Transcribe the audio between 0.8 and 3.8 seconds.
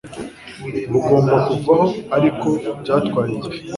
bugomba kuvaho. ariko byatwaye igihe